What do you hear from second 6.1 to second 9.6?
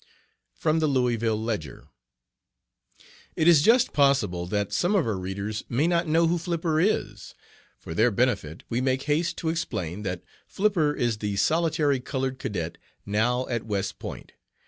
who Flipper is. For their benefit we make haste to